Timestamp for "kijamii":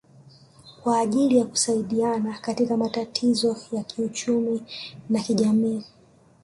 5.19-5.83